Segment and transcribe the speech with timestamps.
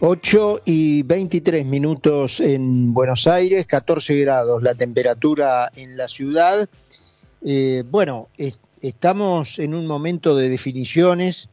[0.00, 6.68] 8 y 23 minutos en Buenos Aires, 14 grados la temperatura en la ciudad.
[7.42, 8.28] Eh, bueno,
[8.82, 11.48] estamos en un momento de definiciones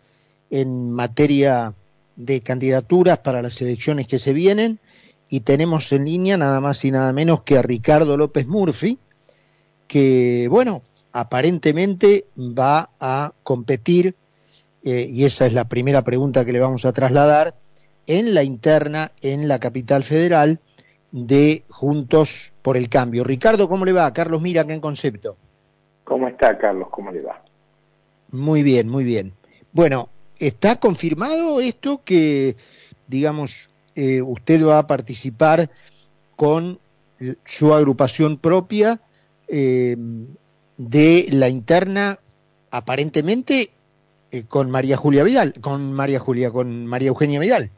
[0.49, 1.73] en materia
[2.17, 4.79] de candidaturas para las elecciones que se vienen
[5.29, 8.99] y tenemos en línea nada más y nada menos que a Ricardo López Murphy,
[9.87, 10.81] que, bueno,
[11.13, 14.15] aparentemente va a competir,
[14.83, 17.55] eh, y esa es la primera pregunta que le vamos a trasladar,
[18.07, 20.59] en la interna en la capital federal
[21.11, 23.23] de Juntos por el Cambio.
[23.23, 24.11] Ricardo, ¿cómo le va?
[24.13, 25.37] Carlos Mira, ¿qué en concepto?
[26.03, 26.89] ¿Cómo está, Carlos?
[26.89, 27.41] ¿Cómo le va?
[28.31, 29.33] Muy bien, muy bien.
[29.71, 32.55] Bueno, ¿está confirmado esto que,
[33.07, 35.69] digamos, eh, usted va a participar
[36.35, 36.79] con
[37.45, 38.99] su agrupación propia
[39.47, 39.95] eh,
[40.77, 42.19] de la interna,
[42.71, 43.71] aparentemente
[44.31, 47.71] eh, con María Julia Vidal, con María Julia, con María Eugenia Vidal?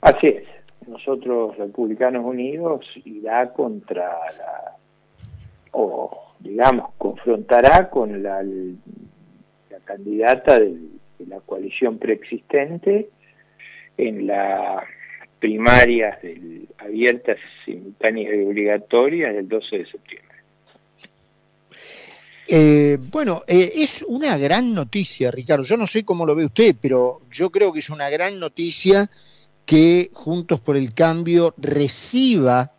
[0.00, 0.44] Así es.
[0.86, 4.76] Nosotros, Republicanos Unidos, irá contra la,
[5.72, 8.42] o digamos, confrontará con la,
[9.84, 10.76] candidata de
[11.26, 13.10] la coalición preexistente
[13.96, 14.84] en las
[15.40, 16.18] primarias
[16.78, 20.36] abiertas, simultáneas y obligatorias del 12 de septiembre.
[22.46, 25.64] Eh, bueno, eh, es una gran noticia, Ricardo.
[25.64, 29.08] Yo no sé cómo lo ve usted, pero yo creo que es una gran noticia
[29.70, 32.72] que Juntos por el Cambio reciba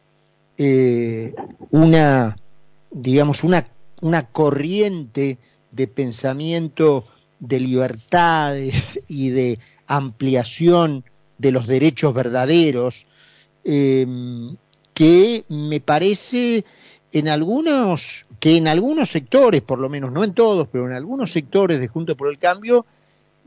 [0.58, 1.34] eh,
[1.70, 2.36] una,
[2.92, 3.66] digamos, una,
[4.02, 5.38] una corriente
[5.72, 7.06] de pensamiento
[7.40, 11.06] de libertades y de ampliación
[11.38, 13.06] de los derechos verdaderos,
[13.64, 14.58] em,
[14.94, 16.66] que me parece
[17.14, 21.32] en algunos, que en algunos sectores, por lo menos, no en todos, pero en algunos
[21.32, 22.86] sectores de Juntos por el Cambio,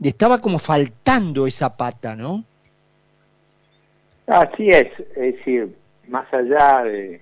[0.01, 2.43] estaba como faltando esa pata, ¿no?
[4.27, 5.75] Así es, es decir,
[6.07, 7.21] más allá de,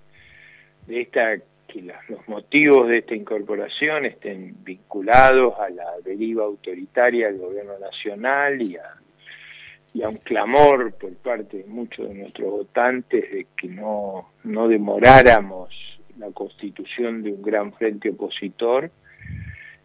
[0.87, 1.37] esta
[1.67, 8.61] que los motivos de esta incorporación estén vinculados a la deriva autoritaria del gobierno nacional
[8.61, 14.67] y a, un clamor por parte de muchos de nuestros votantes de que no, no
[14.67, 15.69] demoráramos
[16.17, 18.89] la constitución de un gran frente opositor,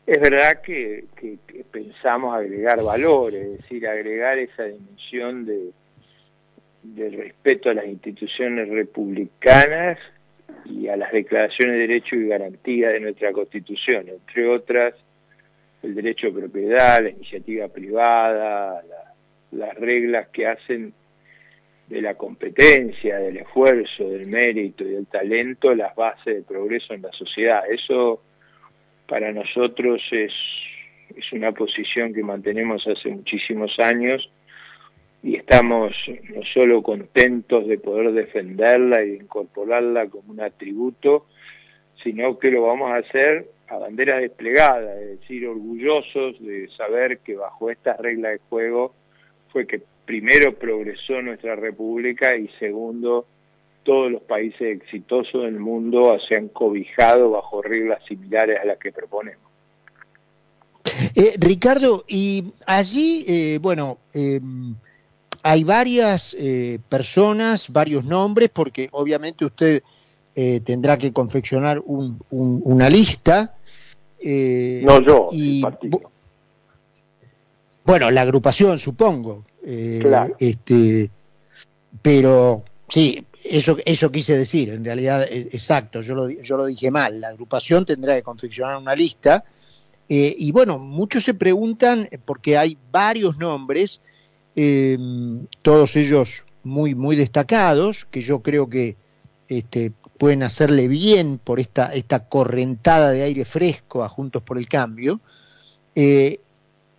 [0.07, 1.39] es verdad que, que
[1.71, 5.73] pensamos agregar valor, es decir, agregar esa dimensión de,
[6.83, 9.99] del respeto a las instituciones republicanas
[10.65, 14.95] y a las declaraciones de derechos y garantía de nuestra Constitución, entre otras
[15.83, 18.83] el derecho a propiedad, la iniciativa privada,
[19.53, 20.93] las reglas que hacen
[21.89, 27.03] de la competencia, del esfuerzo, del mérito y del talento las bases de progreso en
[27.03, 27.63] la sociedad.
[27.71, 28.23] Eso
[29.07, 30.33] para nosotros es,
[31.17, 34.31] es una posición que mantenemos hace muchísimos años
[35.29, 35.93] y estamos
[36.35, 41.27] no solo contentos de poder defenderla y de incorporarla como un atributo,
[42.03, 47.37] sino que lo vamos a hacer a bandera desplegada, es decir, orgullosos de saber que
[47.37, 48.95] bajo estas reglas de juego
[49.53, 53.27] fue que primero progresó nuestra república y segundo,
[53.83, 58.93] todos los países exitosos del mundo se han cobijado bajo reglas similares a las que
[58.93, 59.43] proponemos.
[61.15, 64.41] Eh, Ricardo, y allí, eh, bueno, eh,
[65.49, 69.83] hay varias eh, personas, varios nombres, porque obviamente usted
[70.35, 73.55] eh, tendrá que confeccionar una lista.
[74.23, 75.63] Eh, no yo, y,
[77.83, 79.47] Bueno, la agrupación, supongo.
[80.01, 80.35] Claro.
[80.39, 81.11] Este,
[82.03, 87.23] pero sí, eso, eso quise decir, en realidad, exacto, yo lo, yo lo dije mal.
[87.23, 89.45] La agrupación tendrá que confeccionar una lista.
[90.09, 94.03] y bueno, muchos se preguntan, porque hay varios nombres,
[94.61, 94.99] eh,
[95.63, 98.97] todos ellos muy, muy destacados, que yo creo que
[99.47, 104.67] este, pueden hacerle bien por esta, esta correntada de aire fresco a Juntos por el
[104.67, 105.21] Cambio.
[105.95, 106.41] Eh,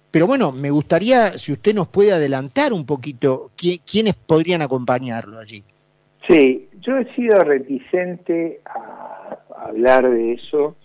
[0.10, 5.62] pero bueno, me gustaría si usted nos puede adelantar un poquito quiénes podrían acompañarlo allí.
[6.30, 10.78] Sí, yo he sido reticente a hablar de eso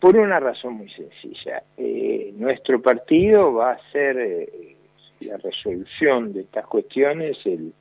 [0.00, 1.62] por una razón muy sencilla.
[1.76, 4.67] Eh, nuestro partido va a ser eh,
[5.20, 7.72] la resolución de estas cuestiones el,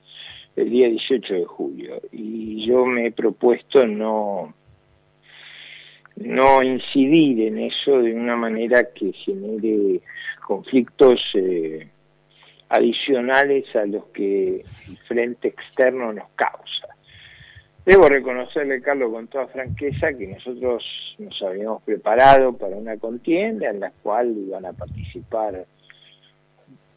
[0.55, 2.01] día 18 de julio.
[2.11, 4.55] Y yo me he propuesto no,
[6.15, 10.01] no incidir en eso de una manera que genere
[10.45, 11.87] conflictos eh,
[12.69, 16.87] adicionales a los que el frente externo nos causa.
[17.87, 20.83] Debo reconocerle, Carlos, con toda franqueza, que nosotros
[21.19, 25.65] nos habíamos preparado para una contienda en la cual iban a participar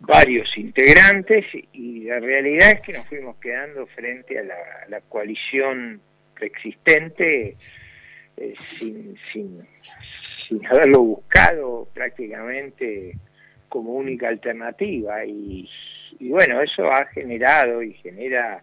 [0.01, 4.43] varios integrantes y la realidad es que nos fuimos quedando frente a
[4.89, 6.01] la, coalición
[6.35, 7.57] preexistente
[8.37, 9.61] eh, sin, sin,
[10.49, 13.15] sin haberlo buscado prácticamente
[13.69, 15.25] como única alternativa.
[15.25, 15.69] Y,
[16.21, 18.63] bueno, eso ha generado y genera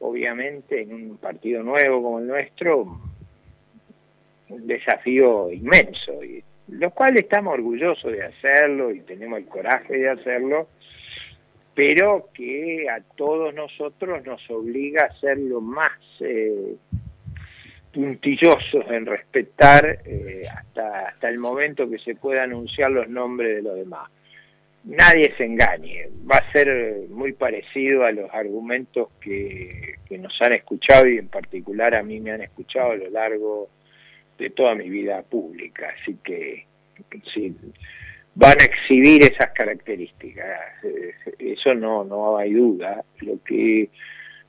[0.00, 3.00] obviamente en un partido nuevo como el nuestro
[4.50, 6.20] un desafío inmenso,
[6.78, 10.68] lo cual estamos orgullosos de hacerlo y tenemos el coraje de hacerlo,
[11.74, 16.76] pero que a todos nosotros nos obliga a ser lo más eh,
[17.92, 23.62] puntillosos en respetar eh, hasta, hasta el momento que se pueda anunciar los nombres de
[23.62, 24.10] los demás.
[24.84, 31.08] Nadie se engañe, va a ser muy parecido a los argumentos que, nos han escuchado
[31.08, 33.68] y en particular a mí me han escuchado a lo largo
[34.38, 36.66] de toda mi vida pública, así que
[38.34, 43.90] van a exhibir esas características, eh, eso no, no hay duda, lo que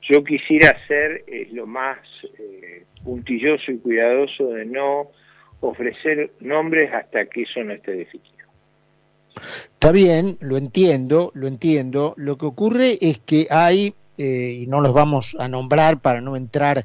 [0.08, 1.98] yo quisiera hacer es lo más
[2.38, 5.10] eh, puntilloso y cuidadoso de no
[5.60, 8.36] ofrecer nombres hasta que eso no esté definido.
[9.72, 12.14] Está bien, lo entiendo, lo entiendo.
[12.16, 16.36] Lo que ocurre es que hay, eh, y no los vamos a nombrar para no
[16.36, 16.84] entrar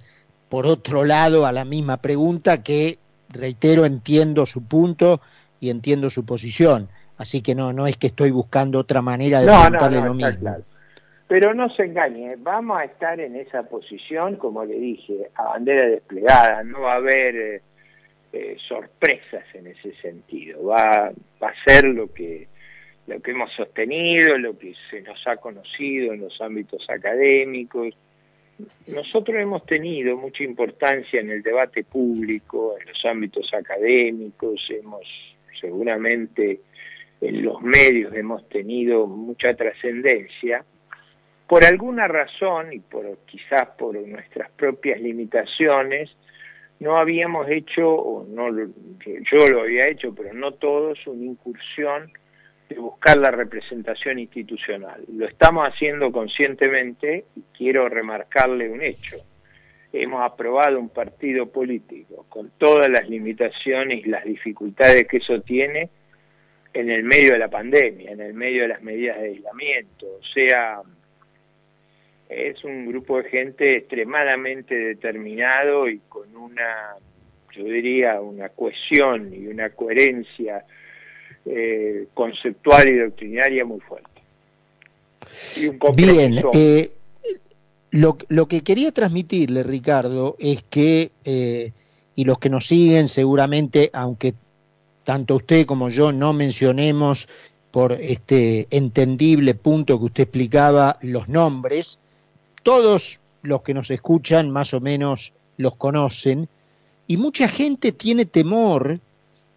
[0.51, 2.99] por otro lado a la misma pregunta, que
[3.29, 5.21] reitero, entiendo su punto
[5.61, 6.89] y entiendo su posición.
[7.17, 10.57] Así que no, no es que estoy buscando otra manera de preguntarle lo mismo.
[11.29, 15.85] Pero no se engañe, vamos a estar en esa posición, como le dije, a bandera
[15.87, 17.61] desplegada, no va a haber eh,
[18.33, 22.49] eh, sorpresas en ese sentido, va, va a ser lo que
[23.07, 27.95] lo que hemos sostenido, lo que se nos ha conocido en los ámbitos académicos.
[28.87, 35.01] Nosotros hemos tenido mucha importancia en el debate público, en los ámbitos académicos, hemos
[35.59, 36.61] seguramente
[37.21, 40.65] en los medios hemos tenido mucha trascendencia.
[41.47, 46.09] Por alguna razón, y por, quizás por nuestras propias limitaciones,
[46.79, 48.49] no habíamos hecho, o no,
[49.31, 52.11] yo lo había hecho, pero no todos, una incursión
[52.73, 55.03] de buscar la representación institucional.
[55.11, 59.17] Lo estamos haciendo conscientemente y quiero remarcarle un hecho.
[59.91, 65.89] Hemos aprobado un partido político con todas las limitaciones y las dificultades que eso tiene
[66.73, 70.05] en el medio de la pandemia, en el medio de las medidas de aislamiento.
[70.05, 70.81] O sea,
[72.29, 76.95] es un grupo de gente extremadamente determinado y con una,
[77.51, 80.63] yo diría, una cohesión y una coherencia
[81.45, 84.09] eh, conceptual y doctrinaria muy fuerte.
[85.95, 86.91] Bien, eh,
[87.91, 91.71] lo, lo, que quería transmitirle, Ricardo, es que, eh,
[92.15, 94.33] y los que nos siguen seguramente, aunque
[95.03, 97.27] tanto usted como yo no mencionemos
[97.71, 101.99] por este entendible punto que usted explicaba los nombres,
[102.63, 106.47] todos los que nos escuchan más o menos los conocen,
[107.07, 108.99] y mucha gente tiene temor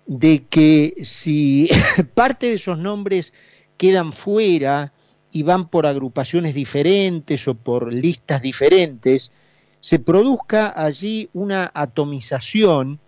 [0.06, 1.68] de que si
[2.14, 3.32] parte de esos nombres
[3.76, 4.92] quedan fuera
[5.32, 9.32] y van por agrupaciones diferentes o por listas diferentes,
[9.80, 13.00] se produzca allí una atomización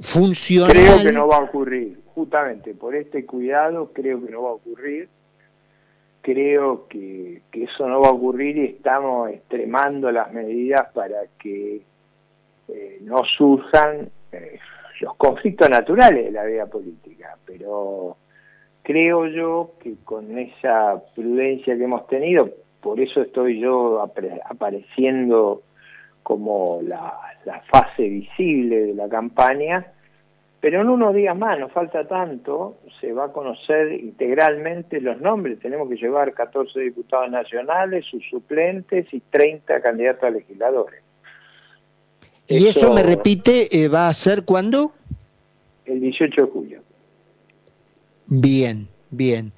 [0.00, 0.70] funcional.
[0.70, 4.54] Creo que no va a ocurrir, justamente por este cuidado creo que no va a
[4.54, 5.08] ocurrir.
[6.22, 11.80] Creo que, eso no va a ocurrir y estamos extremando las medidas para que
[12.68, 14.58] eh, no surjan eh,
[15.00, 18.16] los conflictos naturales de la vida política, pero
[18.82, 22.50] creo yo que con esa prudencia que hemos tenido,
[22.80, 25.62] por eso estoy yo apareciendo
[26.22, 27.14] como la,
[27.70, 29.92] fase visible de la campaña,
[30.60, 35.60] pero en unos días más, no falta tanto, se va a conocer integralmente los nombres.
[35.60, 41.07] Tenemos que llevar 14 diputados nacionales, sus suplentes y 30 candidatos a legisladores.
[42.48, 44.92] ¿Y eso, me repite, eh, va a ser cuándo?
[45.84, 46.82] El 18 de julio.
[48.26, 49.52] Bien, bien.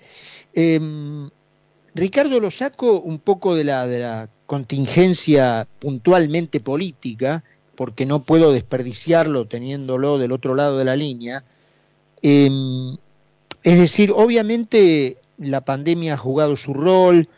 [0.53, 1.31] Em,
[1.95, 7.45] Ricardo, lo saco un poco de la, de la contingencia puntualmente política,
[7.77, 11.45] porque no puedo desperdiciarlo teniéndolo del otro lado de la línea.
[12.23, 12.97] Em,
[13.63, 17.29] es decir, obviamente la pandemia ha jugado su rol,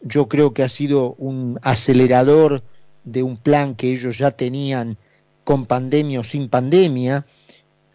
[0.00, 2.62] yo creo que ha sido un acelerador
[3.04, 4.96] de un plan que ellos ya tenían
[5.44, 7.24] con pandemia o sin pandemia,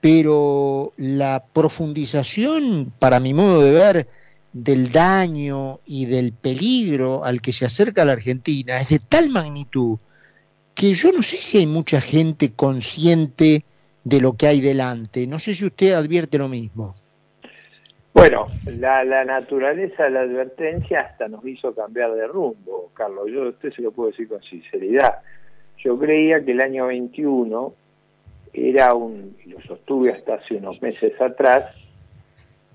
[0.02, 4.08] pero la profundización, para mi modo de ver,
[4.54, 9.98] del daño y del peligro al que se acerca la Argentina es de tal magnitud
[10.74, 13.66] que yo no sé si hay mucha gente consciente
[14.04, 15.28] de lo que hay delante.
[15.28, 16.96] No sé si usted advierte lo mismo.
[18.14, 23.28] Bueno, la, naturaleza de la advertencia hasta nos hizo cambiar de rumbo, Carlos.
[23.32, 25.20] Yo a usted se lo puedo decir con sinceridad.
[25.78, 27.74] Yo creía que el año 21
[28.52, 31.74] era un, lo sostuve hasta hace unos meses atrás,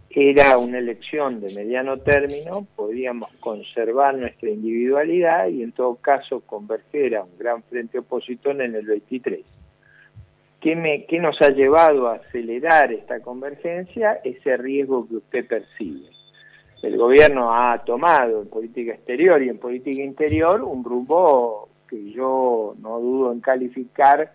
[0.08, 7.16] era una elección de mediano término, podíamos conservar nuestra individualidad y en todo caso converger
[7.16, 9.40] a un gran frente opositor en el 23.
[10.64, 14.20] ¿Qué, ¿Qué nos ha llevado a acelerar esta convergencia?
[14.24, 16.08] Ese riesgo que usted percibe.
[16.82, 22.74] El gobierno ha tomado en política exterior y en política interior un rumbo que yo
[22.80, 24.32] no dudo en calificar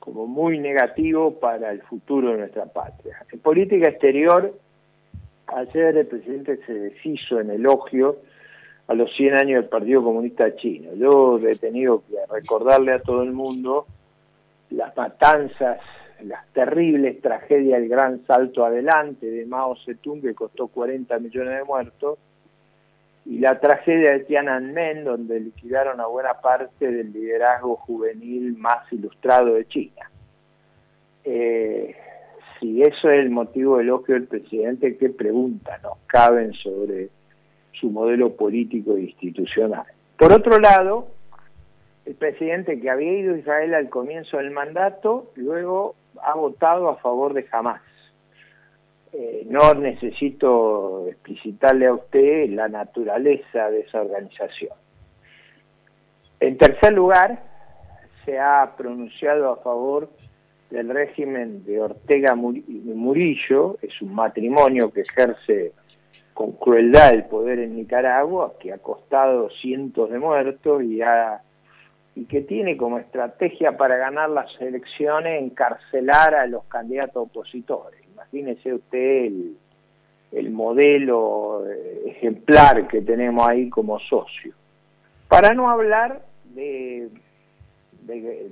[0.00, 3.24] como muy negativo para el futuro de nuestra patria.
[3.32, 4.52] En política exterior
[5.52, 8.18] Ayer el presidente se deshizo en elogio
[8.86, 10.94] a los 100 años del Partido Comunista Chino.
[10.94, 13.86] Yo he tenido que recordarle a todo el mundo
[14.70, 15.78] las matanzas,
[16.22, 21.64] las terribles tragedias del gran salto adelante de Mao Zedong que costó 40 millones de
[21.64, 22.18] muertos,
[23.26, 29.54] y la tragedia de Tiananmen donde liquidaron a buena parte del liderazgo juvenil más ilustrado
[29.54, 30.10] de China.
[31.24, 31.94] Eh,
[32.58, 37.10] si eso es el motivo de elogio del presidente, ¿qué preguntas nos caben sobre
[37.72, 39.84] su modelo político e institucional?
[40.18, 41.08] Por otro lado,
[42.10, 46.96] el presidente que había ido a Israel al comienzo del mandato, luego ha votado a
[46.96, 47.80] favor de Hamas.
[49.12, 54.72] Eh, no necesito explicitarle a usted la naturaleza de esa organización.
[56.40, 57.44] En tercer lugar,
[58.24, 60.10] se ha pronunciado a favor
[60.68, 65.74] del régimen de Ortega Murillo, es un matrimonio que ejerce
[66.34, 71.00] con crueldad el poder en Nicaragua, que ha costado cientos de muertos y,
[72.14, 78.00] y que tiene como estrategia para ganar las elecciones encarcelar a los candidatos opositores.
[78.12, 79.56] Imagínese usted el,
[80.32, 84.54] el modelo eh, ejemplar que tenemos ahí como socio.
[85.28, 86.22] Para no hablar
[86.54, 87.10] de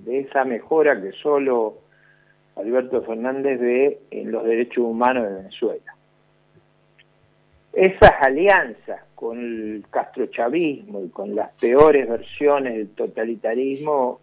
[0.07, 1.79] esa mejora que solo
[2.59, 5.98] Alberto Fernández ve en los derechos humanos de Venezuela.
[7.79, 14.19] Esas alianzas con el castrochavismo y con las peores versiones del totalitarismo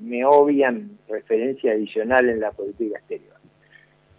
[0.00, 3.36] me obvian referencia adicional en la política exterior.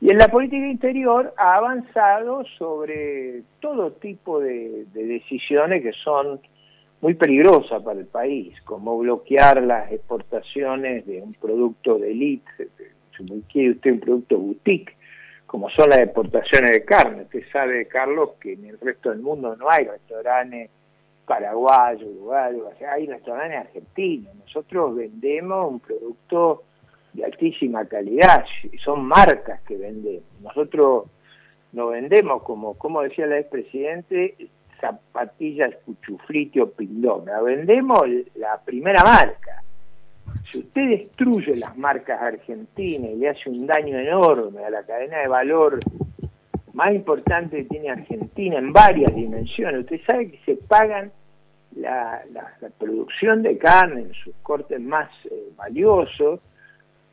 [0.02, 6.40] Y en la política interior ha avanzado sobre todo tipo de, de decisiones que son
[7.02, 12.70] muy peligrosas para el país, como bloquear las exportaciones de un producto de élite,
[13.18, 14.96] si quiere usted un producto boutique,
[15.54, 17.22] como son las exportaciones de carne.
[17.22, 20.72] Usted sabe, Carlos, que en el resto del mundo no hay restaurantes
[21.28, 24.34] paraguayos, uruguayos, hay restaurantes argentinos.
[24.34, 26.64] Nosotros vendemos un producto
[27.14, 28.44] de altísima calidad,
[28.84, 30.24] son marcas que vendemos.
[30.42, 31.04] Nosotros
[31.72, 34.36] no vendemos, como, como decía el expresidente,
[34.82, 39.64] zapatillas cuchufliti o pindona, vendemos la primera marca
[40.52, 45.20] si usted destruye las marcas argentinas y le hace un daño enorme a la cadena
[45.20, 45.80] de valor
[46.74, 51.12] más importante que tiene Argentina en varias dimensiones, usted sabe que se pagan
[51.76, 52.24] la,
[52.78, 56.40] producción de carne en sus cortes más eh, valiosos,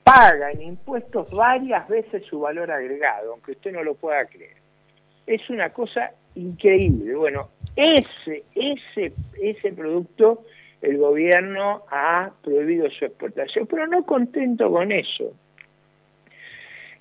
[0.02, 4.56] paga en impuestos varias veces su valor agregado, aunque usted no lo pueda creer.
[5.26, 7.14] Es una cosa increíble.
[7.14, 10.42] Bueno, ese, ese, ese producto
[10.82, 15.32] el gobierno ha prohibido su exportación, pero no contento con eso.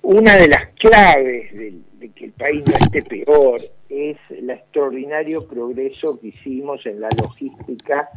[0.02, 6.18] Una de las claves de, que el país no esté peor es el extraordinario progreso
[6.18, 8.08] que hicimos en la logística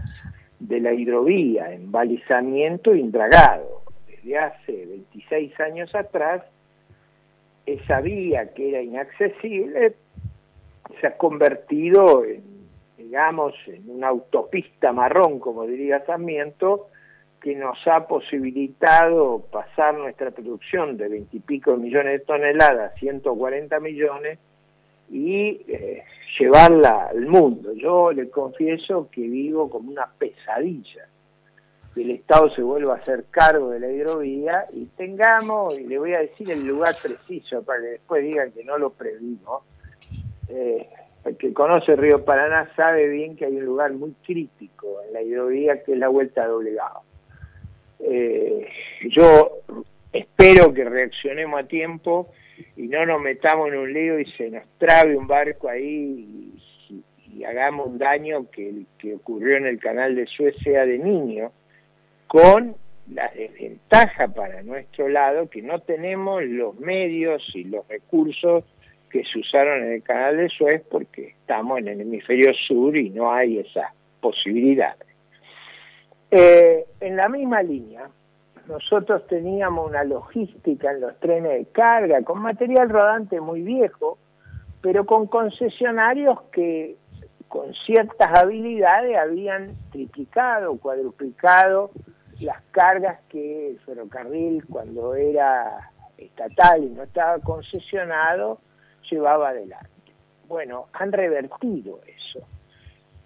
[0.59, 3.83] de la hidrovía, en balizamiento indragado.
[4.07, 6.43] Desde hace 26 años atrás,
[7.65, 9.95] esa vía que era inaccesible
[10.99, 12.52] se ha convertido en
[13.13, 16.87] digamos, en una autopista marrón, como diría Sarmiento,
[17.39, 24.39] que nos ha posibilitado pasar nuestra producción de veintipico millones de toneladas a 140 millones
[25.11, 26.03] y eh,
[26.39, 27.73] llevarla al mundo.
[27.73, 31.07] Yo le confieso que vivo como una pesadilla
[31.93, 35.99] que el Estado se vuelva a hacer cargo de la hidrovía y tengamos, y le
[35.99, 39.61] voy a decir el lugar preciso para que después digan que no lo previmos,
[40.47, 40.89] eh,
[41.25, 45.21] el que conoce Río Paraná sabe bien que hay un lugar muy crítico en la
[45.21, 47.01] hidrovía que es la Vuelta a Doblegado.
[47.99, 48.67] Eh,
[49.09, 49.59] yo
[50.11, 52.29] espero que reaccionemos a tiempo
[52.75, 57.43] y no nos metamos en un lío y se nos trabe un barco ahí y,
[57.45, 61.51] hagamos un daño que, que ocurrió en el canal de Suecia de niño,
[62.27, 62.75] con
[63.11, 68.63] la desventaja para nuestro lado que no tenemos los medios y los recursos
[69.13, 73.11] que se usaron en el canal de Suez porque estamos en el hemisferio sur y
[73.11, 74.95] no hay esa posibilidad.
[76.31, 78.09] Eh, en la misma línea,
[78.67, 84.17] nosotros teníamos una logística en los trenes de carga con material rodante muy viejo,
[84.81, 86.95] pero con concesionarios que
[87.47, 91.91] con ciertas habilidades habían triplicado, cuadruplicado
[92.39, 98.59] las cargas que el ferrocarril cuando era estatal y no estaba concesionado
[99.09, 99.89] llevaba adelante.
[100.47, 102.45] Bueno, han revertido eso.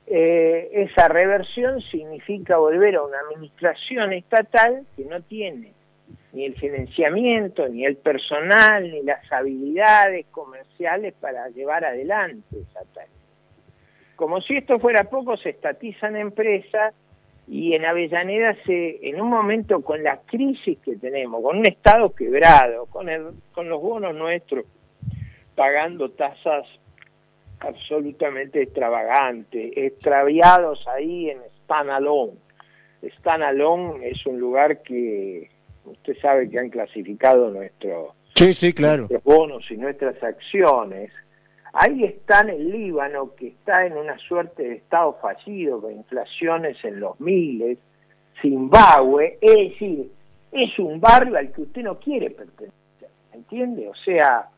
[0.06, 5.74] Eh, esa reversión significa volver a una administración estatal que no tiene
[6.32, 13.10] ni el financiamiento, ni el personal, ni las habilidades comerciales para llevar adelante esa tarea.
[14.16, 16.94] Como si esto fuera poco, se estatizan empresas
[17.48, 22.14] y en Avellaneda se, en un momento con la crisis que tenemos, con un Estado
[22.14, 23.08] quebrado, con,
[23.52, 24.66] con los bonos nuestros,
[25.58, 26.68] pagando tasas
[27.60, 32.38] absolutamente extravagantes, extraviados ahí en Stanalone.
[33.18, 35.50] Stanalone es un lugar que
[35.84, 39.08] usted sabe que han clasificado nuestro, sí, claro.
[39.08, 41.12] nuestros bonos y nuestras acciones.
[41.74, 46.78] Ahí está en el Líbano, que está en una suerte de estado fallido, con inflaciones
[46.84, 47.80] en los miles,
[48.40, 50.12] Zimbabue, es decir,
[50.52, 53.88] es un barrio al que usted no quiere pertenecer, ¿entiende?
[53.88, 54.50] O sea,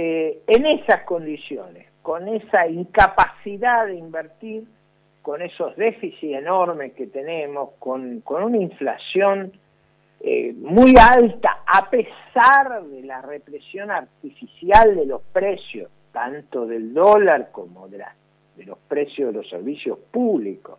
[0.00, 4.62] eh, en esas condiciones, con esa incapacidad de invertir,
[5.22, 9.50] con esos déficits enormes que tenemos, con, una inflación
[10.20, 17.50] eh, muy alta, a pesar de la represión artificial de los precios, tanto del dólar
[17.50, 18.04] como de,
[18.56, 20.78] de los precios de los servicios públicos,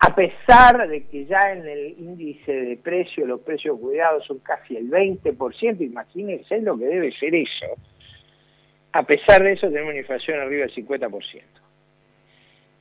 [0.00, 4.76] a pesar de que ya en el índice de precios los precios cuidados son casi
[4.76, 7.74] el 20%, imagínense lo que debe ser eso,
[8.92, 11.42] a pesar de eso tenemos una inflación arriba del 50%.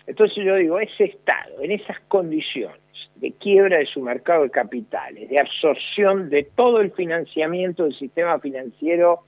[0.08, 2.79] Entonces yo digo, ese Estado, en esas condiciones
[3.15, 8.39] de quiebra de su mercado de capitales, de absorción de todo el financiamiento del sistema
[8.39, 9.23] financiero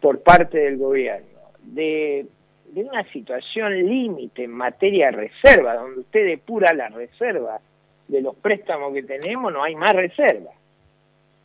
[0.00, 1.26] por parte del gobierno,
[1.62, 2.26] de,
[2.74, 7.60] una situación límite en materia de reserva, donde usted depura la reserva
[8.06, 10.52] de los préstamos que tenemos, no hay más reserva.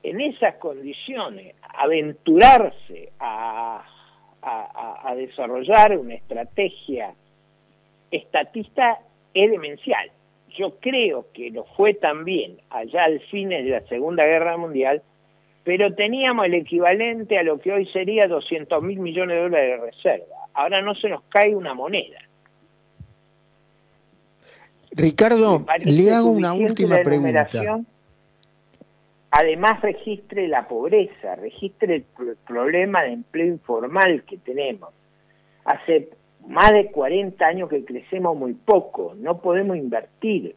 [0.04, 3.84] En esas condiciones, aventurarse a
[4.46, 7.14] a, desarrollar una estrategia
[8.12, 9.00] estatista
[9.34, 10.12] es demencial.
[10.58, 15.02] Yo creo que lo fue también allá al fines de la Segunda Guerra Mundial,
[15.64, 19.86] pero teníamos el equivalente a lo que hoy sería 200 mil millones de dólares de
[19.86, 20.36] reserva.
[20.54, 22.20] Ahora no se nos cae una moneda.
[24.92, 27.50] Ricardo, le hago una última pregunta
[29.36, 34.92] además registre la pobreza, registre el problema de empleo informal que tenemos.
[35.66, 36.10] Hace
[36.48, 40.56] más de 40 años que crecemos muy poco, no podemos invertir.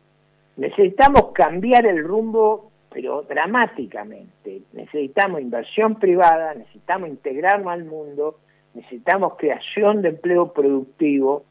[0.57, 4.63] Necesitamos cambiar el rumbo, pero dramáticamente.
[4.73, 8.39] Necesitamos inversión privada, necesitamos integrarnos al mundo,
[8.75, 11.43] necesitamos creación de empleo productivo,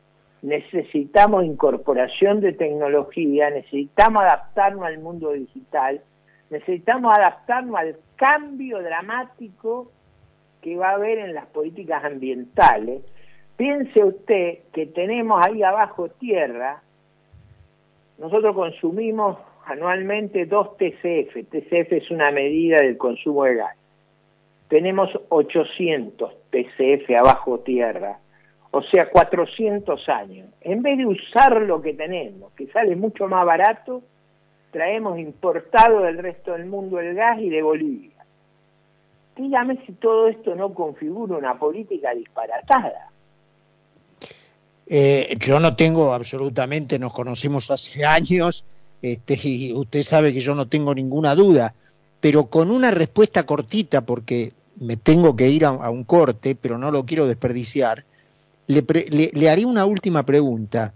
[0.43, 6.01] necesitamos incorporación de tecnología, necesitamos adaptarnos al mundo digital
[6.49, 9.91] necesitamos adaptarnos al cambio dramático
[10.61, 13.01] que va a haber en las políticas ambientales.
[13.55, 16.81] Piense usted que tenemos ahí abajo tierra,
[18.17, 23.75] nosotros consumimos anualmente dos TCF, TCF es una medida del consumo de gas.
[24.69, 28.19] Tenemos 800 TCF abajo tierra,
[28.71, 30.49] o sea, 400 años.
[30.61, 34.03] En vez de usar lo que tenemos, que sale mucho más barato,
[34.71, 38.11] traemos importado del resto del mundo el gas y de Bolivia.
[39.35, 43.11] Dígame si todo esto no configura una política disparatada.
[44.87, 48.63] Eh, yo no tengo absolutamente, nos conocemos hace años,
[49.01, 51.73] este, y usted sabe que yo no tengo ninguna duda,
[52.19, 56.91] pero con una respuesta cortita, porque me tengo que ir a, un corte, pero no
[56.91, 58.03] lo quiero desperdiciar,
[58.67, 58.83] le,
[59.33, 60.93] le haré una última pregunta.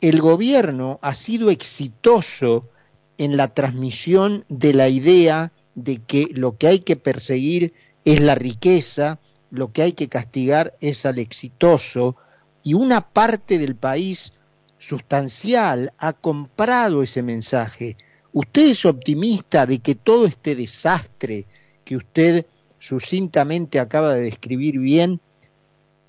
[0.00, 2.68] ¿El gobierno ha sido exitoso
[3.18, 7.72] en la transmisión de la idea de que lo que hay que perseguir
[8.04, 9.18] es la riqueza,
[9.50, 12.16] lo que hay que castigar es al exitoso,
[12.62, 14.32] y una parte del país
[14.78, 17.96] sustancial ha comprado ese mensaje.
[18.32, 21.46] ¿Usted es optimista de que todo este desastre
[21.84, 22.46] que usted
[22.78, 25.20] sucintamente acaba de describir bien,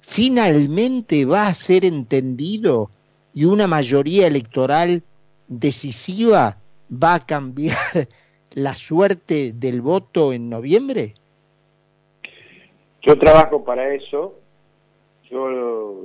[0.01, 2.91] finalmente va a ser entendido
[3.33, 5.03] y una mayoría electoral
[5.47, 6.57] decisiva
[7.01, 7.77] va a cambiar
[8.51, 11.15] la suerte del voto en noviembre?
[13.01, 14.35] Yo trabajo para eso
[15.29, 16.03] yo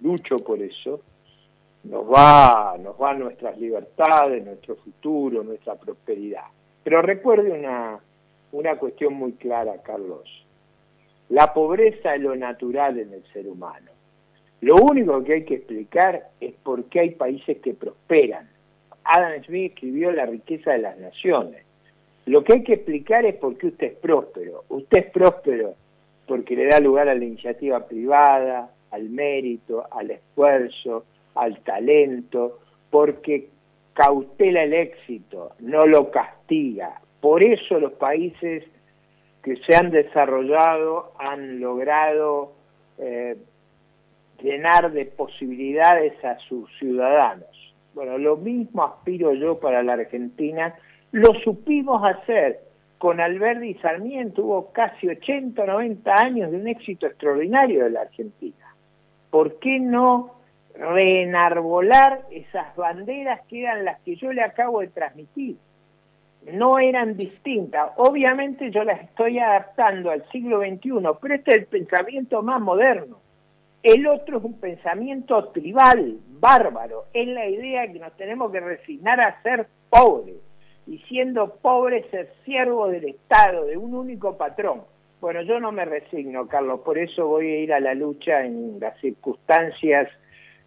[0.00, 1.00] lucho por eso,
[1.84, 6.44] nos va, nos va nuestras libertades, nuestro futuro, nuestra prosperidad.
[6.82, 7.98] Pero recuerde una,
[8.52, 10.28] una cuestión muy clara, Carlos.
[11.28, 13.90] La pobreza es lo natural en el ser humano.
[14.60, 18.48] Lo único que hay que explicar es por qué hay países que prosperan.
[19.12, 21.64] Adam Smith escribió La riqueza de las naciones.
[22.26, 24.64] Lo que hay que explicar es por qué usted es próspero.
[24.68, 25.74] Usted es próspero
[26.26, 33.48] porque le da lugar a la iniciativa privada, al mérito, al esfuerzo, al talento, porque
[33.94, 37.00] cautela el éxito, no lo castiga.
[37.20, 38.64] Por eso los países
[39.42, 42.52] que se han desarrollado han logrado
[42.98, 43.36] eh,
[44.40, 47.69] llenar de posibilidades a sus ciudadanos.
[47.94, 50.74] Bueno, lo mismo aspiro yo para la Argentina,
[51.12, 52.60] lo supimos hacer.
[52.98, 57.90] Con Alberti y Sarmiento hubo casi 80 o 90 años de un éxito extraordinario de
[57.90, 58.74] la Argentina.
[59.30, 60.34] ¿Por qué no
[60.74, 65.56] reenarbolar esas banderas que eran las que yo le acabo de transmitir?
[66.52, 67.90] No eran distintas.
[67.96, 70.90] Obviamente yo las estoy adaptando al siglo XXI,
[71.22, 73.16] pero este es el pensamiento más moderno
[73.82, 77.06] el otro es un pensamiento tribal, bárbaro.
[77.12, 80.36] Es la idea que nos tenemos que resignar a ser pobres.
[80.86, 84.82] Y siendo pobres ser siervo del Estado, de un único patrón.
[85.20, 88.80] Bueno, yo no me resigno, Carlos, por eso voy a ir a la lucha en
[88.80, 90.08] las circunstancias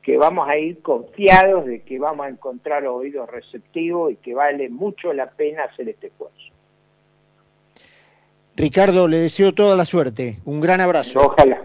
[0.03, 4.69] que vamos a ir confiados de que vamos a encontrar oídos receptivos y que vale
[4.69, 6.53] mucho la pena hacer este esfuerzo.
[8.55, 10.39] Ricardo, le deseo toda la suerte.
[10.45, 11.21] Un gran abrazo.
[11.21, 11.62] Ojalá.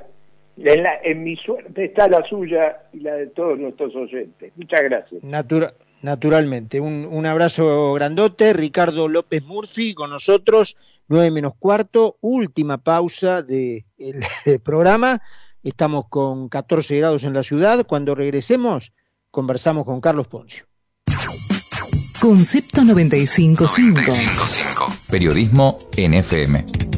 [0.61, 4.53] En, mi suerte está la suya y la de todos nuestros oyentes.
[4.57, 5.23] Muchas gracias.
[6.03, 6.81] naturalmente.
[6.81, 8.53] Un, abrazo grandote.
[8.53, 10.77] Ricardo López Murphy con nosotros,
[11.09, 13.85] 9 menos cuarto, última pausa del
[14.65, 15.23] programa.
[15.63, 17.87] Estamos con 14 grados en la ciudad.
[17.87, 18.93] Cuando regresemos,
[19.31, 20.65] conversamos con Carlos Poncio.
[22.21, 23.95] Concepto 95.5.
[23.95, 25.09] 95.5.
[25.09, 26.98] Periodismo NFM.